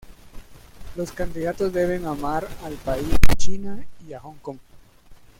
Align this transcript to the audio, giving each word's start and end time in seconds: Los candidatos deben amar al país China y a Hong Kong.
Los 0.95 1.11
candidatos 1.11 1.71
deben 1.71 2.07
amar 2.07 2.47
al 2.63 2.73
país 2.77 3.07
China 3.37 3.85
y 4.09 4.13
a 4.13 4.19
Hong 4.19 4.37
Kong. 4.41 4.57